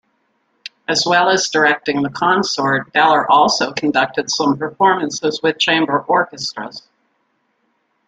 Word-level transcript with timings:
As 0.87 1.05
well 1.05 1.29
as 1.29 1.49
directing 1.49 2.01
the 2.01 2.09
Consort, 2.09 2.91
Deller 2.91 3.23
also 3.29 3.71
conducted 3.71 4.31
some 4.31 4.57
performances 4.57 5.39
with 5.43 5.59
chamber 5.59 5.99
orchestras. 6.05 6.87